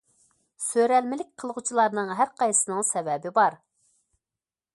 سۆرەلمىلىك 0.67 1.29
قىلغۇچىلارنىڭ 1.43 2.11
ھەر 2.21 2.33
قايسىسىنىڭ 2.41 2.81
سەۋەبى 2.91 3.35
بار. 3.41 3.61